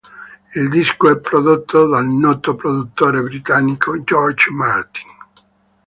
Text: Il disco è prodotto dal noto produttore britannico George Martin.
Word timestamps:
Il 0.55 0.67
disco 0.69 1.09
è 1.11 1.19
prodotto 1.19 1.85
dal 1.85 2.07
noto 2.07 2.55
produttore 2.55 3.21
britannico 3.21 4.01
George 4.03 4.49
Martin. 4.49 5.09